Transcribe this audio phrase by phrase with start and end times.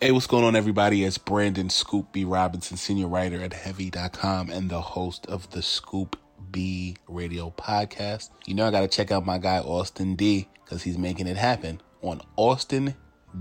[0.00, 1.02] Hey, what's going on, everybody?
[1.02, 2.24] It's Brandon Scoop B.
[2.24, 6.16] Robinson, senior writer at Heavy.com and the host of the Scoop
[6.52, 8.30] B Radio podcast.
[8.46, 11.36] You know, I got to check out my guy, Austin D, because he's making it
[11.36, 12.94] happen on Austin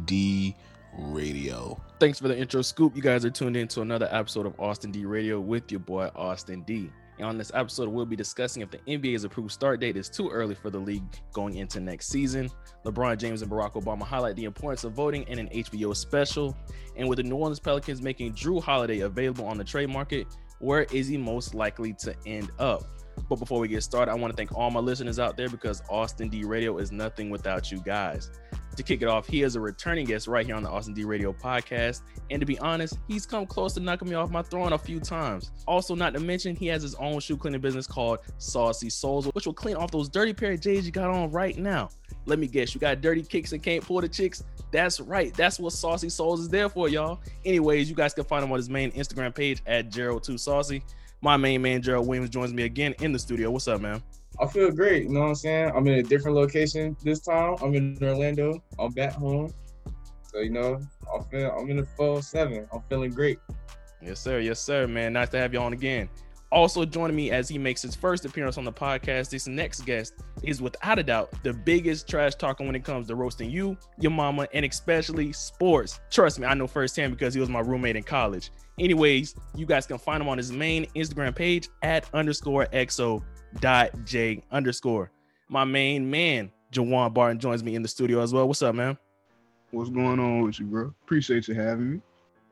[0.05, 0.55] D
[0.97, 1.79] Radio.
[1.99, 2.95] Thanks for the intro, Scoop.
[2.95, 6.09] You guys are tuned in to another episode of Austin D Radio with your boy,
[6.15, 6.89] Austin D.
[7.17, 10.29] And on this episode, we'll be discussing if the NBA's approved start date is too
[10.29, 12.49] early for the league going into next season.
[12.85, 16.55] LeBron James and Barack Obama highlight the importance of voting in an HBO special.
[16.95, 20.27] And with the New Orleans Pelicans making Jrue Holiday available on the trade market,
[20.59, 22.83] where is he most likely to end up?
[23.29, 25.81] But before we get started, I want to thank all my listeners out there because
[25.89, 28.31] Austin D Radio is nothing without you guys
[28.77, 31.03] to kick it off, he is a returning guest right here on the Austin D
[31.03, 32.01] Radio podcast.
[32.29, 34.99] And to be honest, he's come close to knocking me off my throne a few
[34.99, 35.51] times.
[35.67, 39.45] Also, not to mention, he has his own shoe cleaning business called Saucy Souls, which
[39.45, 41.89] will clean off those dirty pair of J's you got on right now.
[42.25, 44.43] Let me guess, you got dirty kicks and can't pull the chicks?
[44.71, 45.33] That's right.
[45.33, 47.19] That's what Saucy Souls is there for, y'all.
[47.45, 50.83] Anyways, you guys can find him on his main Instagram page at Gerald2Saucy.
[51.21, 53.49] My main man, Gerald Williams, joins me again in the studio.
[53.49, 54.03] What's up, man?
[54.39, 55.03] I feel great.
[55.03, 55.71] You know what I'm saying?
[55.75, 57.55] I'm in a different location this time.
[57.61, 58.61] I'm in Orlando.
[58.77, 59.51] I'm back home.
[60.31, 60.79] So you know,
[61.11, 62.67] I feel I'm in the full seven.
[62.71, 63.39] I'm feeling great.
[64.01, 64.39] Yes, sir.
[64.39, 65.13] Yes, sir, man.
[65.13, 66.07] Nice to have you on again.
[66.51, 70.13] Also joining me as he makes his first appearance on the podcast, this next guest
[70.43, 74.11] is without a doubt the biggest trash talker when it comes to roasting you, your
[74.11, 75.99] mama, and especially sports.
[76.09, 78.51] Trust me, I know firsthand because he was my roommate in college.
[78.79, 83.21] Anyways, you guys can find him on his main Instagram page at underscore XO
[83.59, 85.11] dot J underscore.
[85.49, 88.47] My main man, Jawan Barton, joins me in the studio as well.
[88.47, 88.97] What's up, man?
[89.71, 90.93] What's going on with you, bro?
[91.03, 92.01] Appreciate you having me.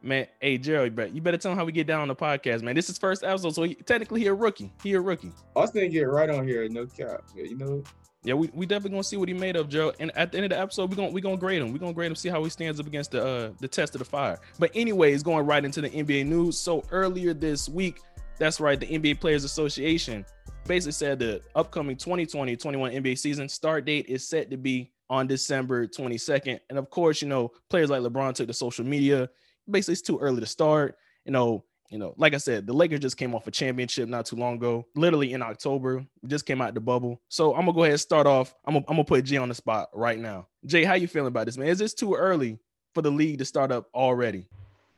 [0.01, 2.75] Man, hey Gerald, you better tell him how we get down on the podcast, man.
[2.75, 4.71] This is first episode, so he, technically he a rookie.
[4.83, 5.31] He a rookie.
[5.55, 7.23] Austin get right on here, no cap.
[7.35, 7.83] Yeah, you know.
[8.23, 9.95] Yeah, we, we definitely gonna see what he made of, Gerald.
[9.99, 11.71] And at the end of the episode, we gonna we gonna grade him.
[11.71, 13.99] We gonna grade him, see how he stands up against the uh the test of
[13.99, 14.39] the fire.
[14.59, 16.57] But anyways, going right into the NBA news.
[16.57, 18.01] So earlier this week,
[18.38, 20.25] that's right, the NBA Players Association
[20.67, 25.88] basically said the upcoming 2020-21 NBA season start date is set to be on December
[25.88, 26.59] 22nd.
[26.69, 29.29] And of course, you know, players like LeBron took to social media.
[29.69, 30.97] Basically, it's too early to start.
[31.25, 34.25] You know, you know, like I said, the Lakers just came off a championship not
[34.25, 36.05] too long ago, literally in October.
[36.27, 37.21] Just came out the bubble.
[37.29, 38.55] So I'm gonna go ahead and start off.
[38.65, 40.47] I'm gonna, I'm gonna put Jay on the spot right now.
[40.65, 41.67] Jay, how you feeling about this, man?
[41.67, 42.59] Is this too early
[42.93, 44.47] for the league to start up already?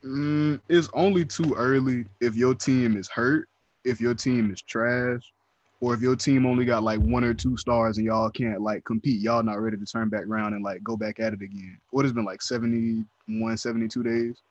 [0.04, 3.50] Mm, it's only too early if your team is hurt,
[3.84, 5.34] if your team is trash,
[5.82, 8.84] or if your team only got like one or two stars and y'all can't like
[8.86, 11.78] compete, y'all not ready to turn back around and like go back at it again.
[11.92, 14.42] What has been like 71, 72 days?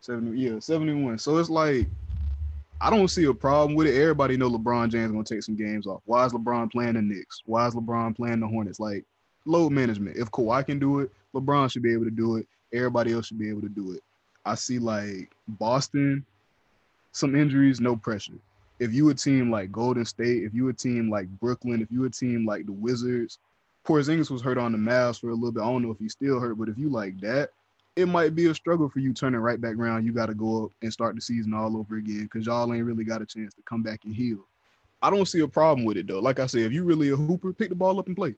[0.00, 1.18] 70, yeah, 71.
[1.18, 1.86] So it's like
[2.80, 4.00] I don't see a problem with it.
[4.00, 6.02] Everybody know LeBron James gonna take some games off.
[6.04, 7.42] Why is LeBron playing the Knicks?
[7.46, 8.80] Why is LeBron playing the Hornets?
[8.80, 9.04] Like
[9.44, 10.16] load management.
[10.16, 12.46] If Kawhi can do it, LeBron should be able to do it.
[12.72, 14.02] Everybody else should be able to do it.
[14.44, 16.24] I see like Boston,
[17.12, 18.38] some injuries, no pressure
[18.78, 22.04] if you a team like Golden State, if you a team like Brooklyn, if you
[22.04, 23.38] a team like the Wizards,
[23.84, 25.62] Porzingis was hurt on the Mavs for a little bit.
[25.62, 27.50] I don't know if he's still hurt, but if you like that,
[27.98, 30.06] it might be a struggle for you turning right back around.
[30.06, 32.84] You got to go up and start the season all over again because y'all ain't
[32.84, 34.46] really got a chance to come back and heal.
[35.02, 36.20] I don't see a problem with it though.
[36.20, 38.36] Like I said, if you really a hooper, pick the ball up and play.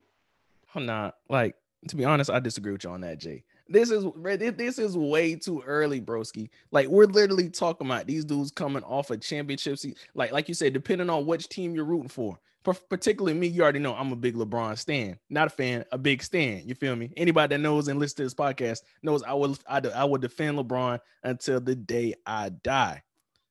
[0.74, 1.56] I'm not like
[1.88, 2.30] to be honest.
[2.30, 3.44] I disagree with you on that, Jay.
[3.70, 4.04] This is
[4.56, 6.50] this is way too early, broski.
[6.72, 9.78] Like we're literally talking about these dudes coming off a championship.
[10.14, 12.38] Like like you said, depending on which team you're rooting for.
[12.62, 16.22] Particularly me, you already know I'm a big LeBron stan, not a fan, a big
[16.22, 16.62] stan.
[16.66, 17.10] You feel me?
[17.16, 20.58] Anybody that knows and listens to this podcast knows I will I, I will defend
[20.58, 23.02] LeBron until the day I die.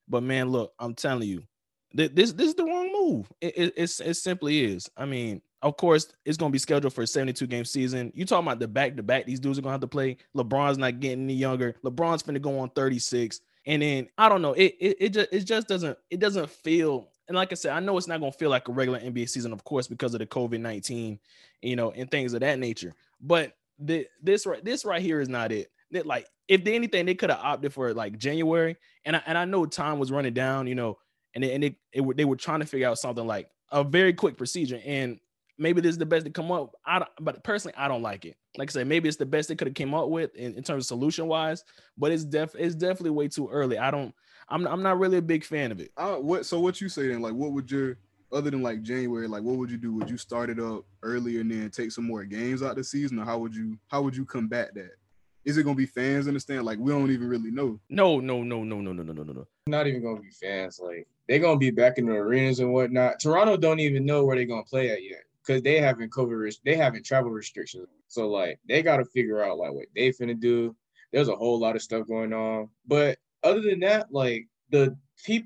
[0.06, 1.42] But man, look, I'm telling you,
[1.92, 3.32] this this is the wrong move.
[3.40, 4.88] It, it, it, it simply is.
[4.96, 8.12] I mean, of course, it's going to be scheduled for a 72 game season.
[8.14, 10.16] You talking about the back to back these dudes are going to have to play.
[10.36, 11.74] LeBron's not getting any younger.
[11.84, 13.40] LeBron's going to go on 36.
[13.66, 14.54] And then I don't know.
[14.54, 17.78] It, it it just it just doesn't it doesn't feel and like I said, I
[17.78, 20.26] know it's not gonna feel like a regular NBA season, of course, because of the
[20.26, 21.20] COVID nineteen,
[21.62, 22.92] you know, and things of that nature.
[23.20, 25.70] But the, this right this right here is not it.
[26.04, 29.44] Like if they anything, they could have opted for like January, and I, and I
[29.44, 30.98] know time was running down, you know,
[31.34, 34.36] and and it, it, they were trying to figure out something like a very quick
[34.36, 35.20] procedure, and
[35.60, 36.74] maybe this is the best to come up.
[36.84, 38.36] I don't, but personally, I don't like it.
[38.56, 40.62] Like I said, maybe it's the best they could have came up with in, in
[40.64, 41.62] terms of solution wise,
[41.96, 43.78] but it's def it's definitely way too early.
[43.78, 44.12] I don't.
[44.48, 45.92] I'm I'm not really a big fan of it.
[45.96, 47.20] Uh, what so what you say then?
[47.20, 47.98] Like, what would your
[48.32, 49.92] other than like January, like what would you do?
[49.94, 53.18] Would you start it up earlier and then take some more games out the season,
[53.18, 54.92] or how would you how would you combat that?
[55.44, 56.64] Is it gonna be fans understand?
[56.64, 57.78] Like we don't even really know.
[57.88, 59.46] No, no, no, no, no, no, no, no, no, no.
[59.66, 60.80] Not even gonna be fans.
[60.82, 63.20] Like they're gonna be back in the arenas and whatnot.
[63.20, 66.76] Toronto don't even know where they're gonna play at yet because they haven't COVID, they
[66.76, 67.88] haven't travel restrictions.
[68.06, 70.76] So like they got to figure out like what they finna do.
[71.12, 72.68] there's a whole lot of stuff going on.
[72.86, 74.96] But other than that, like the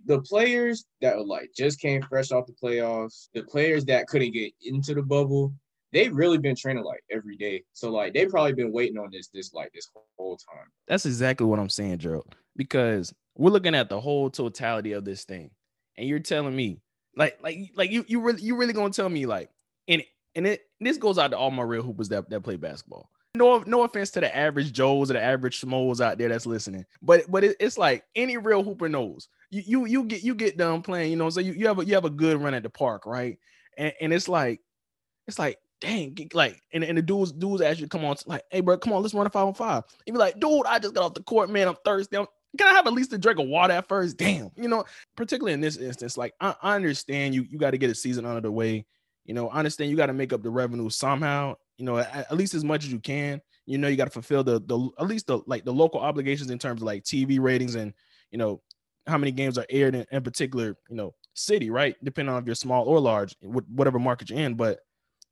[0.07, 4.53] the players that like just came fresh off the playoffs, the players that couldn't get
[4.63, 5.55] into the bubble,
[5.91, 7.65] they've really been training like every day.
[7.73, 10.67] So like they've probably been waiting on this this like this whole time.
[10.87, 12.35] That's exactly what I'm saying, Gerald.
[12.57, 15.51] Because we're looking at the whole totality of this thing,
[15.97, 16.83] and you're telling me,
[17.17, 19.51] like, like, like you, you really, you really gonna tell me, like,
[19.89, 20.03] and
[20.35, 23.11] and it this goes out to all my real hoopers that that play basketball.
[23.37, 26.85] No, no offense to the average Joes or the average Schmoes out there that's listening,
[27.03, 29.29] but but it, it's like any real hooper knows.
[29.51, 31.31] You you you get you get done playing, you know.
[31.31, 33.39] So you, you have a you have a good run at the park, right?
[33.77, 34.61] And and it's like
[35.27, 38.79] it's like dang, like, and, and the dudes dudes actually come on, like, hey, bro,
[38.79, 39.85] come on, let's run a five on five.
[40.07, 41.69] You be like, dude, I just got off the court, man.
[41.69, 42.17] I'm thirsty.
[42.17, 42.27] I'm,
[42.57, 44.17] can I have at least a drink of water at first?
[44.17, 44.85] Damn, you know,
[45.17, 48.25] particularly in this instance, like, I, I understand you you got to get a season
[48.25, 48.87] under the way.
[49.25, 51.55] You know, I understand you got to make up the revenue somehow.
[51.79, 53.41] You know, at, at least as much as you can.
[53.67, 56.51] You know, you got to fulfill the the at least the like the local obligations
[56.51, 57.95] in terms of like TV ratings and
[58.31, 58.61] you know
[59.07, 61.97] how many games are aired in, in particular, you know, city, right?
[62.03, 64.55] Depending on if you're small or large, whatever market you're in.
[64.55, 64.81] But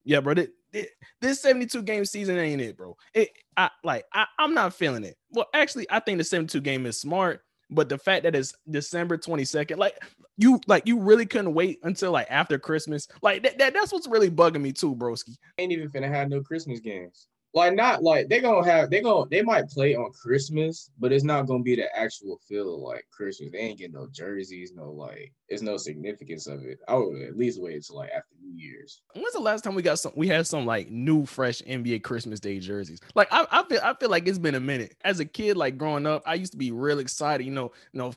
[0.05, 0.91] yeah, bro, it, it,
[1.21, 2.97] this 72 game season ain't it, bro.
[3.15, 5.17] It, I like, I, I'm not feeling it.
[5.31, 7.43] Well, actually, I think the 72 game is smart,
[7.75, 9.99] but the fact that it's December 22nd, like
[10.37, 14.09] you, like you really couldn't wait until like after Christmas, like that, that that's what's
[14.09, 15.37] really bugging me too, broski.
[15.59, 19.29] Ain't even finna have no Christmas games like not like they gonna have they gonna
[19.29, 23.05] they might play on Christmas, but it's not gonna be the actual feel of like
[23.11, 23.51] Christmas.
[23.53, 26.79] They ain't getting no jerseys, no like it's no significance of it.
[26.89, 28.32] I would at least wait until like after
[28.63, 29.03] Year's.
[29.15, 32.41] When's the last time we got some we had some like new fresh NBA Christmas
[32.41, 33.01] Day jerseys?
[33.15, 34.97] Like I, I feel I feel like it's been a minute.
[35.05, 37.99] As a kid, like growing up, I used to be real excited, you know, you
[37.99, 38.13] know.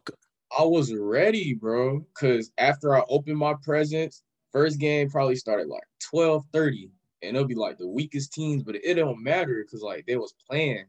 [0.57, 2.05] I was ready, bro.
[2.13, 6.89] Cause after I opened my presents, first game probably started like 12 30
[7.21, 10.33] and it'll be like the weakest teams, but it, don't matter because like they was
[10.47, 10.85] playing.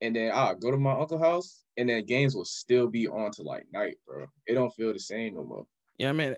[0.00, 3.32] And then I go to my uncle house, and then games will still be on
[3.32, 4.26] to like night, bro.
[4.46, 5.66] It don't feel the same no more.
[5.98, 6.36] Yeah, man.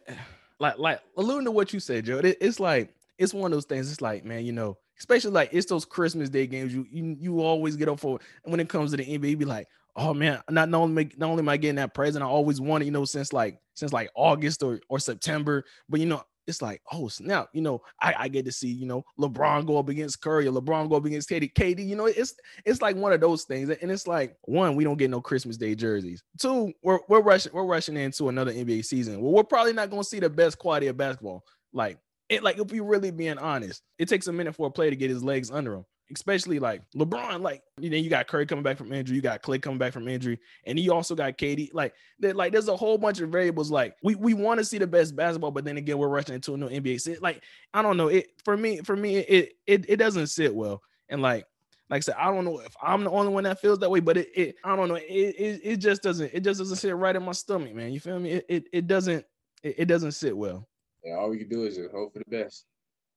[0.60, 2.18] Like, like alluding to what you said, Joe.
[2.18, 3.90] It, it's like it's one of those things.
[3.90, 6.72] It's like, man, you know, especially like it's those Christmas Day games.
[6.72, 8.20] You you, you always get up for.
[8.44, 9.66] And when it comes to the NBA, be like,
[9.96, 12.84] oh man, not, not only not only am I getting that present, I always wanted,
[12.84, 15.64] you know, since like since like August or or September.
[15.88, 18.86] But you know, it's like, oh snap, you know, I, I get to see, you
[18.86, 21.52] know, LeBron go up against Curry or LeBron go up against KD.
[21.54, 22.34] KD, you know, it's
[22.66, 23.70] it's like one of those things.
[23.70, 26.22] And it's like, one, we don't get no Christmas Day jerseys.
[26.38, 29.20] Two, we're we're rushing, we're rushing into another NBA season.
[29.20, 31.44] Well, we're probably not gonna see the best quality of basketball.
[31.72, 31.98] Like
[32.28, 34.96] it, like if we really being honest, it takes a minute for a player to
[34.96, 38.62] get his legs under him especially like LeBron, like you know, you got Curry coming
[38.62, 41.70] back from injury, you got Clay coming back from injury, and you also got KD.
[41.72, 43.70] Like, that, like there's a whole bunch of variables.
[43.70, 46.54] Like, we we want to see the best basketball, but then again, we're rushing into
[46.54, 47.00] a new NBA.
[47.00, 47.42] So, like,
[47.74, 48.08] I don't know.
[48.08, 50.82] It for me, for me, it it it doesn't sit well.
[51.08, 51.46] And like,
[51.88, 54.00] like I said, I don't know if I'm the only one that feels that way,
[54.00, 54.94] but it, it I don't know.
[54.94, 57.92] It, it it just doesn't it just doesn't sit right in my stomach, man.
[57.92, 58.32] You feel me?
[58.32, 59.24] It it, it doesn't
[59.62, 60.68] it, it doesn't sit well.
[61.04, 62.66] Yeah, all we can do is just hope for the best.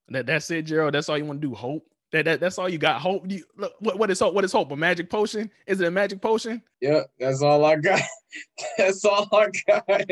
[0.10, 0.94] That that's it, Gerald.
[0.94, 1.54] That's all you want to do.
[1.54, 1.86] Hope.
[2.14, 3.02] That, that that's all you got.
[3.02, 4.36] Hope you look what, what is hope?
[4.36, 4.72] What is hope?
[4.72, 5.50] A magic potion?
[5.66, 6.62] Is it a magic potion?
[6.80, 8.02] Yeah, that's all I got.
[8.78, 10.10] that's all I got.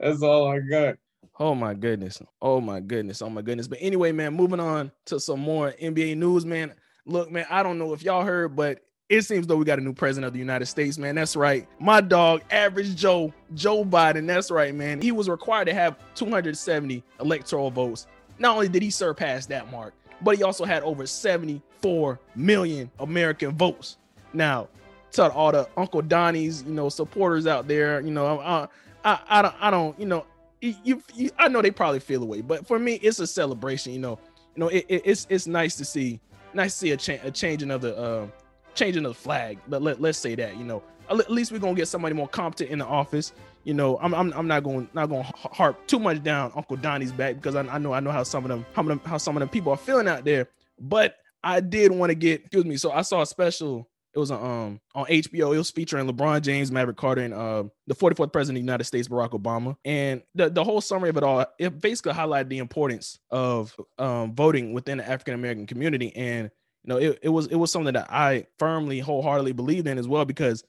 [0.00, 0.96] That's all I got.
[1.38, 2.20] Oh my goodness.
[2.42, 3.22] Oh my goodness.
[3.22, 3.68] Oh my goodness.
[3.68, 6.74] But anyway, man, moving on to some more NBA news, man.
[7.06, 9.82] Look, man, I don't know if y'all heard, but it seems though we got a
[9.82, 11.14] new president of the United States, man.
[11.14, 11.68] That's right.
[11.78, 14.26] My dog, average Joe, Joe Biden.
[14.26, 15.00] That's right, man.
[15.00, 18.08] He was required to have 270 electoral votes.
[18.40, 23.52] Not only did he surpass that mark, but he also had over 74 million American
[23.52, 23.98] votes.
[24.32, 24.68] Now,
[25.12, 28.68] to all the Uncle Donnie's, you know, supporters out there, you know, I,
[29.04, 30.26] I, I don't, I don't, you know,
[30.60, 33.92] you, you, I know they probably feel away, but for me, it's a celebration.
[33.92, 34.18] You know,
[34.54, 36.20] you know, it, it, it's it's nice to see,
[36.54, 38.26] nice to see a, cha- a changing of the, uh,
[38.74, 39.58] changing of the flag.
[39.66, 42.70] But let let's say that, you know, at least we're gonna get somebody more competent
[42.70, 43.32] in the office
[43.64, 46.76] you know, I'm, I'm, I'm not going not going to harp too much down Uncle
[46.76, 49.36] Donnie's back because I, I know I know how some of them how, how some
[49.36, 50.48] of them people are feeling out there.
[50.80, 52.76] But I did want to get excuse me.
[52.76, 53.88] So I saw a special.
[54.14, 55.54] It was um on HBO.
[55.54, 58.84] It was featuring LeBron James, Maverick Carter, and uh, the 44th president of the United
[58.84, 59.76] States, Barack Obama.
[59.86, 64.34] And the, the whole summary of it all, it basically highlighted the importance of um,
[64.34, 66.14] voting within the African American community.
[66.14, 66.50] And
[66.84, 70.08] you know, it, it was it was something that I firmly, wholeheartedly believed in as
[70.08, 70.62] well because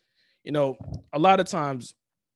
[0.44, 0.78] you know,
[1.14, 1.94] a lot of times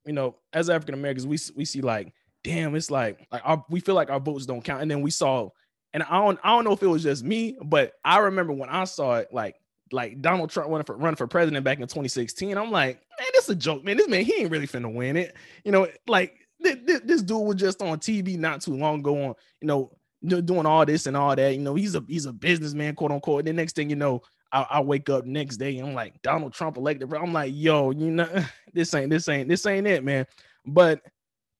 [0.07, 3.79] you know, as African Americans, we we see like, damn, it's like like our, we
[3.79, 4.81] feel like our votes don't count.
[4.81, 5.49] And then we saw,
[5.93, 8.69] and I don't I don't know if it was just me, but I remember when
[8.69, 9.55] I saw it, like
[9.91, 12.57] like Donald Trump running for running for president back in 2016.
[12.57, 13.97] I'm like, man, this is a joke, man.
[13.97, 15.35] This man, he ain't really finna win it.
[15.63, 19.67] You know, like this, dude was just on TV not too long ago on, you
[19.67, 19.91] know,
[20.25, 21.53] doing all this and all that.
[21.53, 23.39] You know, he's a he's a businessman, quote unquote.
[23.39, 26.21] And the next thing you know, I, I, wake up next day and I'm like
[26.21, 27.13] Donald Trump elected.
[27.13, 28.29] I'm like, yo, you know,
[28.73, 30.25] this ain't this ain't this ain't it, man.
[30.65, 31.01] But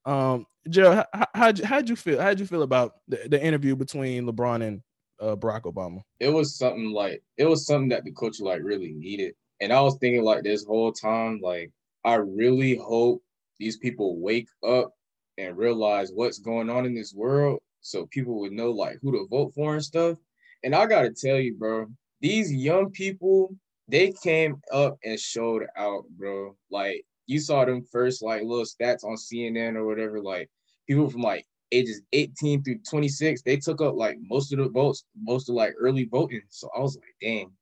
[0.04, 2.20] um, Joe, how, how'd you how'd you feel?
[2.20, 4.82] How'd you feel about the, the interview between LeBron and
[5.20, 6.02] uh, Barack Obama?
[6.20, 9.34] It was something like it was something that the culture like really needed.
[9.60, 11.70] And I was thinking like this whole time, like
[12.04, 13.22] I really hope
[13.58, 14.92] these people wake up
[15.36, 19.26] and realize what's going on in this world so people would know like who to
[19.28, 20.18] vote for and stuff.
[20.64, 21.86] And I gotta tell you, bro,
[22.20, 23.54] these young people,
[23.88, 26.56] they came up and showed out, bro.
[26.70, 30.48] Like you saw them first, like little stats on CNN or whatever, like
[30.86, 35.04] people from like ages 18 through 26, they took up like most of the votes,
[35.16, 36.42] most of like early voting.
[36.48, 37.52] So I was like, dang,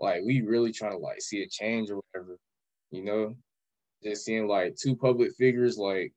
[0.00, 2.38] like we really trying to like see a change or whatever,
[2.90, 3.34] you know?
[4.02, 6.12] Just seeing like two public figures like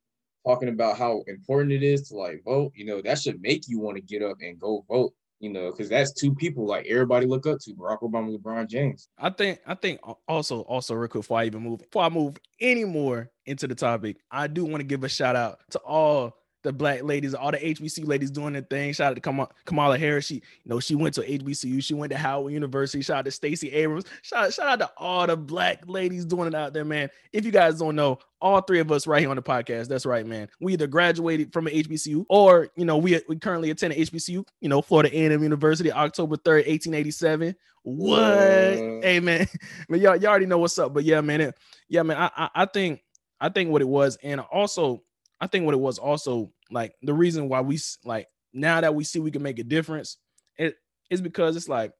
[0.46, 3.80] talking about how important it is to like vote, you know, that should make you
[3.80, 7.26] want to get up and go vote, you know, because that's two people like everybody
[7.26, 9.10] look up to Barack Obama, LeBron James.
[9.18, 12.38] I think I think also also real quick before I even move before I move
[12.60, 16.38] any more into the topic, I do want to give a shout out to all
[16.66, 18.92] the black ladies, all the HBCU ladies doing their thing.
[18.92, 20.26] Shout out to Kamala Harris.
[20.26, 21.82] She, you know, she went to HBCU.
[21.84, 23.02] She went to Howard University.
[23.02, 24.06] Shout out to Stacey Abrams.
[24.24, 27.10] Shout, shout out to all the black ladies doing it out there, man.
[27.32, 29.88] If you guys don't know, all three of us right here on the podcast.
[29.88, 30.50] That's right, man.
[30.60, 34.46] We either graduated from an HBCU or, you know, we, we currently attend an HBCU,
[34.60, 37.56] you know, Florida A&M University, October 3rd, 1887.
[37.84, 38.20] What?
[38.20, 39.48] Uh, hey, man.
[39.90, 40.94] man, y'all, y'all already know what's up.
[40.94, 41.42] But yeah, man.
[41.42, 41.58] It,
[41.88, 42.18] yeah, man.
[42.18, 43.02] I, I, I think,
[43.40, 45.04] I think what it was, and also,
[45.40, 49.04] I think what it was also like the reason why we like now that we
[49.04, 50.18] see we can make a difference,
[50.58, 50.76] it
[51.10, 51.92] is because it's like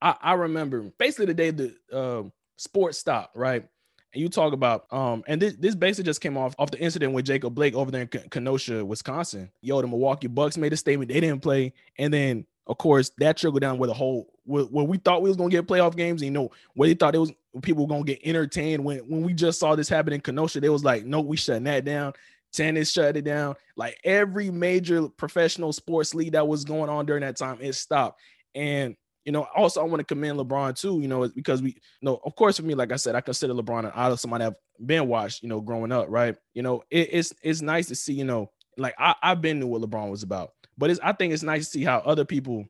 [0.00, 2.22] I, I remember basically the day the uh,
[2.56, 3.64] sports stopped, right?
[4.12, 7.12] And you talk about um, and this this basically just came off off the incident
[7.12, 9.50] with Jacob Blake over there in Kenosha, Wisconsin.
[9.60, 13.36] Yo, the Milwaukee Bucks made a statement they didn't play, and then of course that
[13.36, 16.22] trickled down with a whole where, where we thought we was gonna get playoff games.
[16.22, 19.34] You know, where they thought it was people were gonna get entertained when when we
[19.34, 20.60] just saw this happen in Kenosha.
[20.60, 22.14] They was like, no, we shutting that down
[22.54, 23.56] tennis shut it down.
[23.76, 28.20] Like every major professional sports league that was going on during that time, it stopped.
[28.54, 31.74] And you know, also I want to commend LeBron too, you know, because we you
[32.02, 34.54] know, of course, for me, like I said, I consider LeBron an idol, somebody I've
[34.84, 36.36] been watched, you know, growing up, right?
[36.52, 39.66] You know, it, it's it's nice to see, you know, like I, I've been knew
[39.66, 42.66] what LeBron was about, but it's I think it's nice to see how other people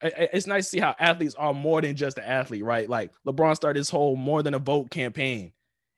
[0.00, 2.88] it's nice to see how athletes are more than just an athlete, right?
[2.88, 5.52] Like LeBron started his whole more than a vote campaign,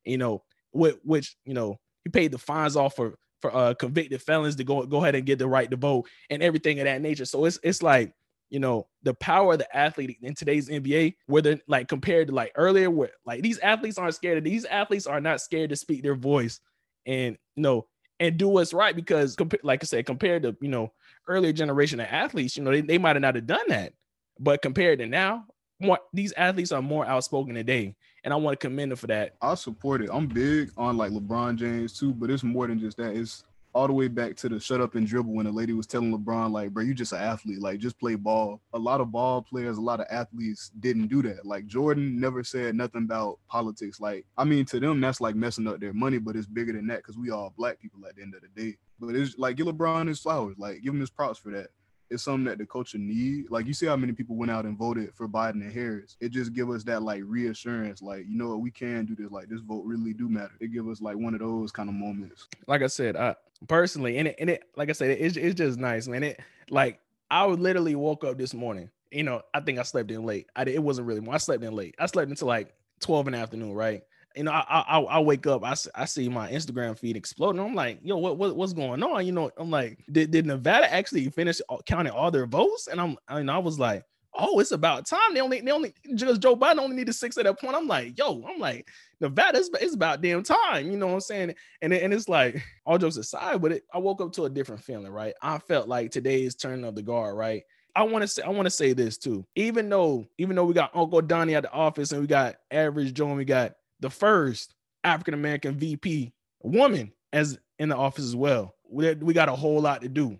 [0.04, 0.42] you know,
[0.73, 4.64] which, which you know, he paid the fines off for for uh, convicted felons to
[4.64, 7.25] go go ahead and get the right to vote and everything of that nature.
[7.25, 8.12] So it's it's like
[8.50, 12.52] you know the power of the athlete in today's NBA, whether like compared to like
[12.56, 16.02] earlier, where like these athletes aren't scared of these athletes are not scared to speak
[16.02, 16.61] their voice
[17.06, 17.87] and you know
[18.18, 20.92] and do what's right because like I said, compared to you know
[21.26, 23.94] earlier generation of athletes, you know they, they might have not have done that,
[24.38, 25.47] but compared to now,
[25.80, 27.94] more these athletes are more outspoken today
[28.25, 29.35] and I want to commend him for that.
[29.41, 30.11] I support it.
[30.12, 33.17] I'm big on like LeBron James too, but it's more than just that.
[33.17, 35.87] It's all the way back to the shut up and dribble when the lady was
[35.87, 38.61] telling LeBron, like, bro, you just an athlete, like just play ball.
[38.73, 41.47] A lot of ball players, a lot of athletes didn't do that.
[41.47, 44.00] Like Jordan never said nothing about politics.
[44.00, 46.89] Like, I mean, to them, that's like messing up their money, but it's bigger than
[46.89, 48.77] that because we all black people at the end of the day.
[48.99, 51.69] But it's like give LeBron his flowers, like give him his props for that
[52.11, 53.50] it's something that the culture need.
[53.50, 56.17] Like you see how many people went out and voted for Biden and Harris.
[56.21, 59.31] It just give us that like reassurance, like you know what, we can do this.
[59.31, 60.52] Like this vote really do matter.
[60.61, 62.49] It give us like one of those kind of moments.
[62.67, 63.37] Like I said, I
[63.69, 66.25] personally, and it, and it, like I said, it's it's just nice, man.
[66.25, 67.00] It like
[67.31, 68.90] I literally woke up this morning.
[69.12, 70.47] You know, I think I slept in late.
[70.55, 71.35] I it wasn't really more.
[71.35, 71.95] I slept in late.
[71.99, 74.02] I slept until like 12 in the afternoon, right?
[74.37, 77.60] You know, I, I I wake up, I, I see my Instagram feed exploding.
[77.60, 79.26] I'm like, yo, what, what what's going on?
[79.26, 82.87] You know, I'm like, did, did Nevada actually finish counting all their votes?
[82.87, 85.34] And I'm and I was like, oh, it's about time.
[85.34, 87.75] They only they only just Joe Biden only needed six at that point.
[87.75, 88.88] I'm like, yo, I'm like,
[89.20, 90.90] Nevada it's about damn time.
[90.90, 91.54] You know what I'm saying?
[91.82, 94.82] And and it's like all jokes aside, but it, I woke up to a different
[94.82, 95.34] feeling, right?
[95.42, 97.62] I felt like today is turning of the guard, right?
[97.96, 99.44] I want to say I want to say this too.
[99.56, 103.14] Even though even though we got Uncle Donnie at the office and we got Average
[103.14, 108.37] Joe and we got the first African American VP woman as in the office as
[108.37, 108.75] well.
[108.88, 110.38] We, we got a whole lot to do.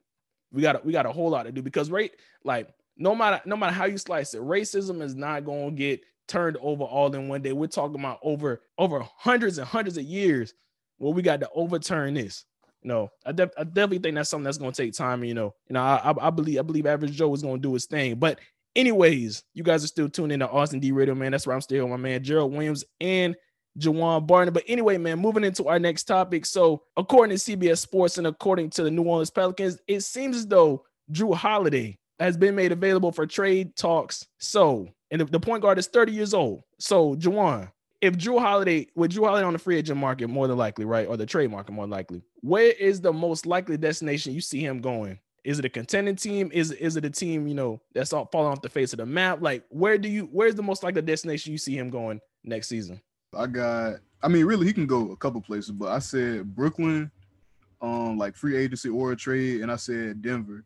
[0.53, 2.11] We got we got a whole lot to do because right
[2.45, 6.01] like no matter no matter how you slice it, racism is not going to get
[6.27, 7.53] turned over all in one day.
[7.53, 10.55] We're talking about over over hundreds and hundreds of years
[10.99, 12.45] where we got to overturn this.
[12.83, 15.23] No, I, def- I definitely think that's something that's going to take time.
[15.23, 17.69] You know, you know, I, I, I believe I believe Average Joe is going to
[17.69, 18.17] do his thing.
[18.17, 18.41] But
[18.75, 21.33] anyways, you guys are still tuning in to Austin D Radio, man.
[21.33, 23.37] That's where I'm still, my man Gerald Williams and
[23.79, 24.53] Jawan Barton.
[24.53, 26.47] But anyway, man, moving into our next topic.
[26.47, 30.47] So, according to CBS Sports and according to the New Orleans Pelicans, it seems as
[30.47, 34.27] though Jrue Holiday has been made available for trade talks.
[34.39, 36.63] So, and the, point guard is 30 years old.
[36.79, 40.59] So, Juwan, if Jrue Holiday with Jrue Holiday on the free agent market, more than
[40.59, 44.41] likely, right, or the trade market, more likely, where is the most likely destination you
[44.41, 45.19] see him going?
[45.43, 46.51] Is it a contending team?
[46.53, 49.07] Is is it a team you know that's all falling off the face of the
[49.07, 49.41] map?
[49.41, 53.01] Like, where do you where's the most likely destination you see him going next season?
[53.35, 53.97] I got.
[54.23, 57.11] I mean, really, he can go a couple places, but I said Brooklyn,
[57.81, 60.65] um, like free agency or a trade, and I said Denver,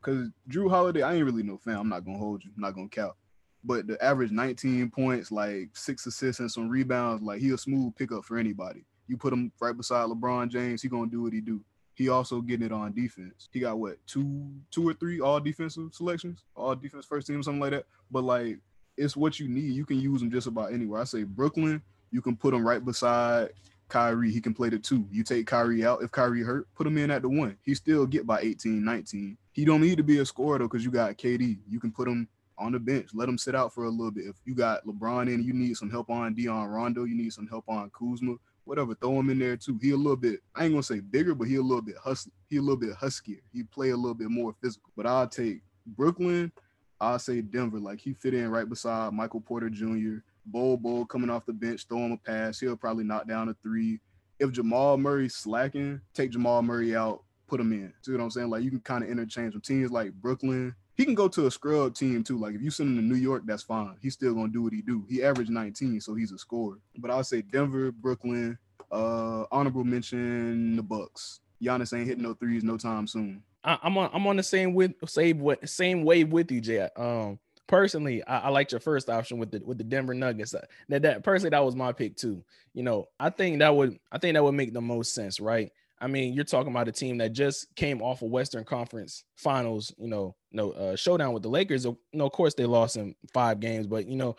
[0.00, 1.76] because Jrue Holiday, I ain't really no fan.
[1.76, 2.50] I'm not gonna hold you.
[2.56, 3.14] I'm not gonna count.
[3.62, 7.94] But the average 19 points, like six assists and some rebounds, like he a smooth
[7.94, 8.84] pickup for anybody.
[9.06, 11.60] You put him right beside LeBron James, he gonna do what he do.
[11.94, 13.48] He also getting it on defense.
[13.52, 17.60] He got what two, two or three all defensive selections, all defense first team, something
[17.60, 17.86] like that.
[18.10, 18.58] But like,
[18.96, 19.74] it's what you need.
[19.74, 21.00] You can use him just about anywhere.
[21.00, 23.50] I say Brooklyn, you can put him right beside
[23.88, 24.30] Kyrie.
[24.30, 25.06] He can play the two.
[25.10, 26.02] You take Kyrie out.
[26.02, 27.56] If Kyrie hurt, put him in at the one.
[27.62, 29.36] He still get by 18, 19.
[29.52, 31.58] He don't need to be a scorer though, because you got KD.
[31.68, 33.10] You can put him on the bench.
[33.14, 34.26] Let him sit out for a little bit.
[34.26, 37.04] If you got LeBron in, you need some help on Dion Rondo.
[37.04, 38.36] You need some help on Kuzma.
[38.64, 39.78] Whatever, throw him in there too.
[39.80, 40.40] He a little bit.
[40.54, 42.32] I ain't gonna say bigger, but he a little bit husky.
[42.48, 43.40] He a little bit huskier.
[43.52, 44.90] He play a little bit more physical.
[44.94, 46.52] But I'll take Brooklyn.
[47.00, 47.80] I'll say Denver.
[47.80, 50.18] Like he fit in right beside Michael Porter Jr.
[50.50, 52.60] Bol Bull coming off the bench, throw him a pass.
[52.60, 54.00] He'll probably knock down a three.
[54.38, 57.92] If Jamal Murray's slacking, take Jamal Murray out, put him in.
[58.02, 58.50] See what I'm saying?
[58.50, 60.74] Like you can kind of interchange with teams like Brooklyn.
[60.94, 62.38] He can go to a scrub team too.
[62.38, 63.96] Like if you send him to New York, that's fine.
[64.00, 65.04] He's still gonna do what he do.
[65.08, 66.78] He averaged 19, so he's a scorer.
[66.98, 68.58] But I'll say Denver, Brooklyn,
[68.90, 71.40] uh, honorable mention the Bucks.
[71.62, 73.42] Giannis ain't hitting no threes no time soon.
[73.64, 76.88] I, am on I'm on the same with same what same wave with you, Jay.
[76.96, 80.54] Um, personally, I, I liked your first option with the with the Denver Nuggets.
[80.54, 82.44] Uh, that that personally that was my pick too.
[82.74, 85.70] You know, I think that would I think that would make the most sense, right?
[86.00, 89.24] I mean, you're talking about a team that just came off a of Western Conference
[89.36, 91.84] Finals, you know, no uh, showdown with the Lakers.
[91.84, 94.36] You know, of course they lost in five games, but you know,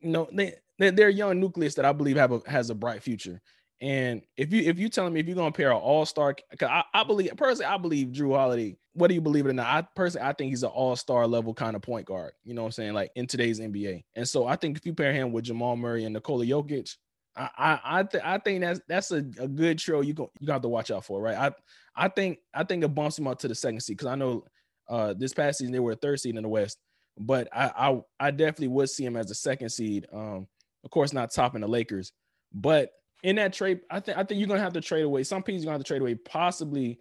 [0.00, 3.02] you know they they're a young nucleus that I believe have a has a bright
[3.02, 3.40] future.
[3.82, 6.68] And if you if you telling me if you're gonna pair an all star, because
[6.68, 8.76] I, I believe personally I believe Jrue Holiday.
[8.94, 11.52] Whether you believe it or not, I personally I think he's an all star level
[11.52, 12.32] kind of point guard.
[12.44, 12.92] You know what I'm saying?
[12.92, 14.04] Like in today's NBA.
[14.14, 16.94] And so I think if you pair him with Jamal Murray and Nikola Jokic,
[17.34, 20.46] I I I, th- I think that's that's a, a good trio you go you
[20.46, 21.36] got to watch out for, right?
[21.36, 21.52] I
[21.96, 24.44] I think I think it bumps him up to the second seed because I know
[24.88, 26.78] uh this past season they were a third seed in the West,
[27.18, 30.06] but I I I definitely would see him as a second seed.
[30.12, 30.46] Um,
[30.84, 32.12] of course not topping the Lakers,
[32.52, 32.90] but
[33.22, 35.62] in that trade, I think I think you're gonna have to trade away some pieces.
[35.62, 36.98] You're gonna have to trade away possibly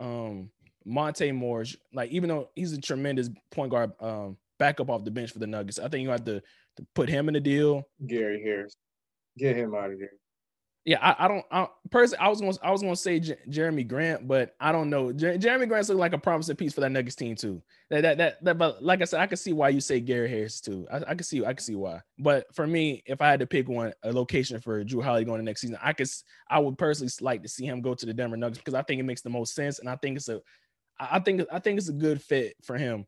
[0.00, 0.50] um
[0.84, 1.76] Monte Morris.
[1.92, 5.46] Like even though he's a tremendous point guard, um, backup off the bench for the
[5.46, 7.84] Nuggets, I think you have to, to put him in the deal.
[8.06, 8.76] Gary Harris.
[9.38, 10.12] Get him out of here.
[10.84, 11.44] Yeah, I, I don't.
[11.52, 12.56] I, personally, I was going.
[12.60, 15.12] I was going to say J- Jerami Grant, but I don't know.
[15.12, 17.62] J- Jerami Grant's look like a promising piece for that Nuggets team too.
[17.90, 18.58] That, that that that.
[18.58, 20.88] But like I said, I can see why you say Gary Harris too.
[20.92, 21.44] I, I can see.
[21.44, 22.00] I can see why.
[22.18, 25.38] But for me, if I had to pick one, a location for Jrue Holiday going
[25.38, 26.08] to next season, I could.
[26.50, 28.98] I would personally like to see him go to the Denver Nuggets because I think
[28.98, 30.40] it makes the most sense, and I think it's a.
[30.98, 33.06] I think I think it's a good fit for him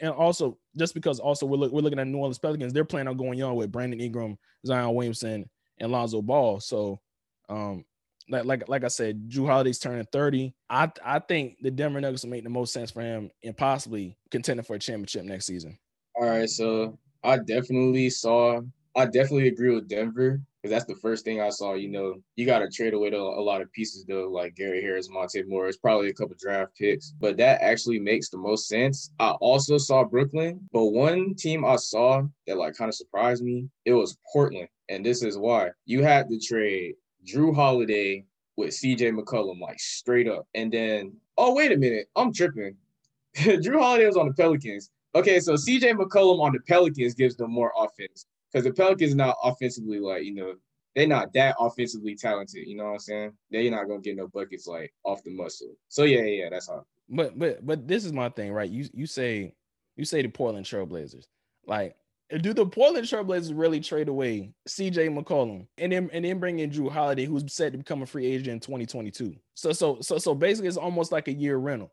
[0.00, 3.08] and also just because also we're, look, we're looking at New Orleans Pelicans, they're planning
[3.08, 5.48] on going young with Brandon Ingram, Zion Williamson,
[5.80, 6.60] and Lonzo Ball.
[6.60, 7.00] So,
[7.48, 7.84] um,
[8.28, 10.54] like like like I said, Jrue Holiday's turning 30.
[10.68, 14.16] I I think the Denver Nuggets will make the most sense for him and possibly
[14.30, 15.78] contending for a championship next season.
[16.14, 18.60] All right, so I definitely saw
[18.96, 21.74] I definitely agree with Denver because that's the first thing I saw.
[21.74, 24.82] You know, you got to trade away to a lot of pieces though, like Gary
[24.82, 29.12] Harris, Monte Morris, probably a couple draft picks, but that actually makes the most sense.
[29.20, 33.68] I also saw Brooklyn, but one team I saw that like kind of surprised me,
[33.84, 36.94] it was Portland, and this is why you had to trade
[37.26, 38.24] Jrue Holiday
[38.56, 42.76] with CJ McCollum like straight up, and then oh wait a minute, I'm tripping.
[43.36, 44.90] Jrue Holiday was on the Pelicans.
[45.14, 49.36] Okay, so CJ McCollum on the Pelicans gives them more offense because the Pelicans not
[49.42, 50.54] offensively like you know
[50.94, 52.66] they're not that offensively talented.
[52.66, 53.32] You know what I'm saying?
[53.50, 55.74] They're not gonna get no buckets like off the muscle.
[55.88, 56.84] So yeah, yeah, that's how.
[57.08, 58.68] But but but this is my thing, right?
[58.68, 59.54] You you say
[59.96, 61.26] you say the Portland Trailblazers,
[61.66, 61.94] like.
[62.36, 66.70] Do the Portland Trailblazers really trade away CJ McCollum and then and then bring in
[66.70, 69.34] Jrue Holiday, who's set to become a free agent in 2022?
[69.54, 71.92] So so so so basically, it's almost like a year rental.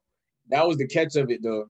[0.50, 1.70] That was the catch of it, though.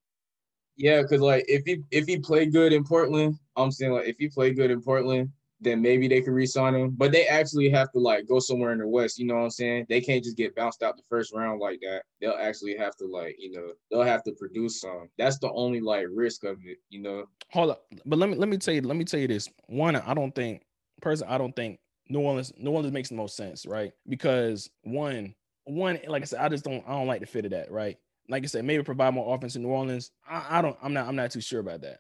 [0.78, 4.18] Yeah, because like if he if he played good in Portland, I'm saying like if
[4.18, 6.92] he played good in Portland, then maybe they could re-sign him.
[6.92, 9.18] But they actually have to like go somewhere in the West.
[9.18, 9.86] You know what I'm saying?
[9.90, 12.04] They can't just get bounced out the first round like that.
[12.22, 15.10] They'll actually have to like you know they'll have to produce some.
[15.18, 16.78] That's the only like risk of it.
[16.90, 17.26] You know.
[17.52, 19.50] Hold up, but let me let me tell you let me tell you this.
[19.68, 20.64] One, I don't think
[21.02, 23.92] person I don't think New Orleans New Orleans makes the most sense, right?
[24.08, 27.52] Because one one like I said, I just don't I don't like the fit of
[27.52, 27.98] that, right?
[28.30, 30.12] like I said, maybe provide more offense in New Orleans.
[30.28, 30.78] I, I don't.
[30.82, 31.08] I'm not.
[31.08, 32.00] I'm not too sure about that.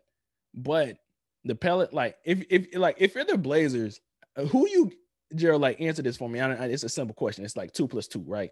[0.54, 0.98] But
[1.46, 4.02] the pellet, like if if like if you're the Blazers,
[4.50, 4.92] who you
[5.36, 6.40] Gerald like answer this for me?
[6.40, 7.46] I, I, it's a simple question.
[7.46, 8.52] It's like two plus two, right?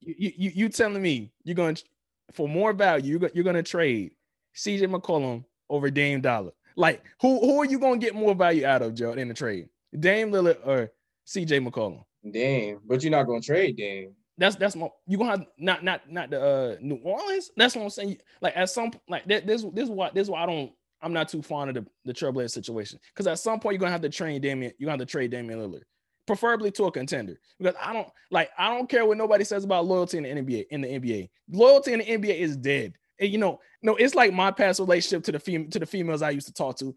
[0.00, 1.84] You you you telling me you're going to
[2.32, 4.12] for more value, you're, you're going to trade
[4.56, 6.52] CJ McCollum over Dame Dollar.
[6.76, 9.34] Like who who are you going to get more value out of, Joe, in the
[9.34, 9.68] trade?
[9.98, 10.90] Dame Lillard or
[11.26, 12.04] CJ McCollum?
[12.30, 14.14] Dame, but you're not going to trade Dame.
[14.36, 17.50] That's that's my you gonna have not not not the uh New Orleans.
[17.56, 18.18] That's what I'm saying.
[18.40, 20.72] Like at some like that this this is why this is why I don't
[21.04, 22.98] I'm not too fond of the, the Trailblazer situation.
[23.12, 25.30] Because at some point you're gonna have to train Damian, you're gonna have to trade
[25.30, 25.82] Damian Lillard,
[26.26, 27.38] preferably to a contender.
[27.58, 30.66] Because I don't like I don't care what nobody says about loyalty in the NBA.
[30.70, 32.94] In the NBA, loyalty in the NBA is dead.
[33.20, 36.22] And, you know, no, it's like my past relationship to the fem- to the females
[36.22, 36.94] I used to talk to.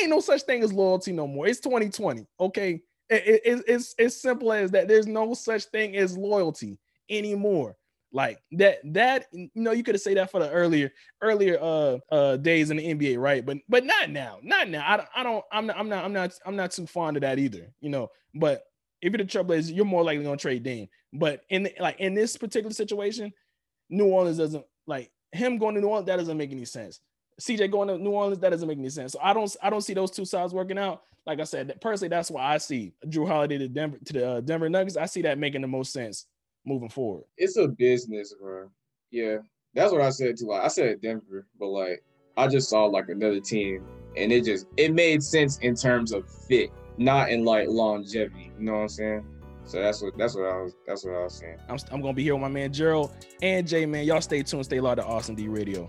[0.00, 1.46] Ain't no such thing as loyalty no more.
[1.46, 2.26] It's 2020.
[2.40, 4.88] Okay, it, it, it's it's simple as that.
[4.88, 7.76] There's no such thing as loyalty anymore.
[8.12, 10.92] Like that, that you know, you could have said that for the earlier,
[11.22, 13.44] earlier uh uh days in the NBA, right?
[13.44, 14.84] But but not now, not now.
[14.86, 17.20] I don't, I don't, I'm not, I'm not, I'm not, I'm not too fond of
[17.22, 18.10] that either, you know.
[18.34, 18.64] But
[19.00, 20.88] if you're the Trailblazers, you're more likely gonna trade Dame.
[21.12, 23.32] But in the, like in this particular situation,
[23.88, 26.06] New Orleans doesn't like him going to New Orleans.
[26.06, 27.00] That doesn't make any sense.
[27.40, 29.12] CJ going to New Orleans, that doesn't make any sense.
[29.12, 32.08] So I don't, I don't see those two sides working out like I said, personally,
[32.08, 34.96] that's why I see Jrue Holiday to Denver to the uh, Denver Nuggets.
[34.96, 36.26] I see that making the most sense
[36.64, 37.24] moving forward.
[37.36, 38.70] It's a business, bro.
[39.10, 39.38] Yeah,
[39.74, 40.46] that's what I said too.
[40.46, 42.02] Like I said Denver, but like
[42.36, 43.84] I just saw like another team,
[44.16, 48.52] and it just it made sense in terms of fit, not in like longevity.
[48.58, 49.26] You know what I'm saying?
[49.64, 51.58] So that's what that's what I was that's what I was saying.
[51.68, 53.86] I'm, I'm gonna be here with my man Gerald and Jay.
[53.86, 55.88] Man, y'all stay tuned, stay loud to Austin D Radio.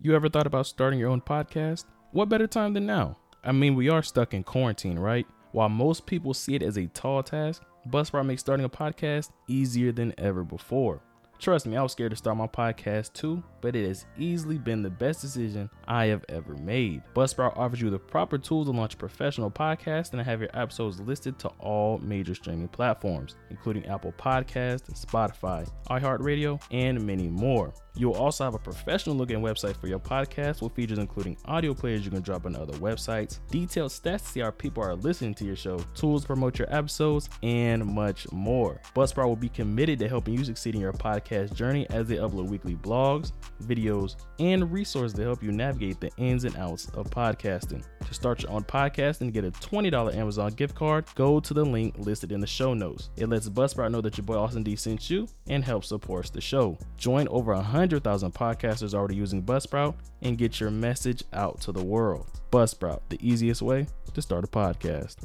[0.00, 1.86] You ever thought about starting your own podcast?
[2.12, 3.16] What better time than now?
[3.46, 5.26] I mean, we are stuck in quarantine, right?
[5.52, 9.92] While most people see it as a tall task, Buzzsprout makes starting a podcast easier
[9.92, 11.02] than ever before.
[11.38, 14.82] Trust me, I was scared to start my podcast too, but it has easily been
[14.82, 17.02] the best decision I have ever made.
[17.14, 21.00] Buzzsprout offers you the proper tools to launch a professional podcast and have your episodes
[21.00, 27.74] listed to all major streaming platforms, including Apple Podcasts, Spotify, iHeartRadio, and many more.
[27.96, 31.74] You will also have a professional looking website for your podcast with features including audio
[31.74, 35.34] players you can drop on other websites, detailed stats to see how people are listening
[35.34, 38.80] to your show, tools to promote your episodes, and much more.
[38.96, 42.48] Buzzsprout will be committed to helping you succeed in your podcast journey as they upload
[42.48, 47.84] weekly blogs, videos, and resources to help you navigate the ins and outs of podcasting.
[48.06, 51.64] To start your own podcast and get a $20 Amazon gift card, go to the
[51.64, 53.10] link listed in the show notes.
[53.16, 56.40] It lets Buzzsprout know that your boy Austin D sent you and helps support the
[56.40, 56.78] show.
[56.98, 57.54] Join over
[57.84, 62.26] 100,000 podcasters already using Buzzsprout and get your message out to the world.
[62.50, 65.16] Buzzsprout, the easiest way to start a podcast.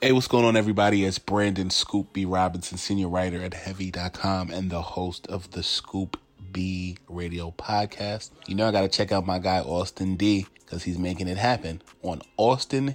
[0.00, 1.04] Hey, what's going on, everybody?
[1.04, 2.24] It's Brandon Scoop B.
[2.24, 6.18] Robinson, senior writer at Heavy.com and the host of the Scoop
[6.54, 8.30] B Radio podcast.
[8.46, 11.36] You know, I got to check out my guy, Austin D, because he's making it
[11.36, 12.94] happen on Austin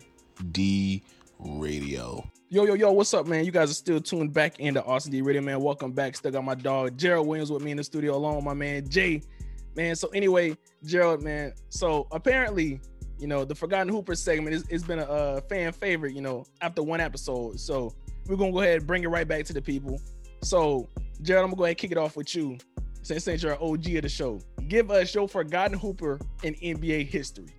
[0.51, 1.03] D
[1.37, 2.27] Radio.
[2.49, 3.45] Yo, yo, yo, what's up, man?
[3.45, 5.61] You guys are still tuned back into Austin D Radio, man.
[5.61, 6.15] Welcome back.
[6.15, 8.89] Still got my dog, Gerald Williams, with me in the studio, along with my man,
[8.89, 9.21] Jay.
[9.75, 12.81] Man, so anyway, Gerald, man, so apparently
[13.19, 16.45] you know, the Forgotten Hooper segment is, it's been a, a fan favorite, you know,
[16.61, 17.59] after one episode.
[17.59, 17.93] So
[18.27, 19.99] we're gonna go ahead and bring it right back to the people.
[20.41, 20.87] So,
[21.21, 22.57] Jared, I'm gonna go ahead and kick it off with you.
[23.01, 27.07] Since, since you're an OG of the show, give us your Forgotten Hooper in NBA
[27.07, 27.53] history.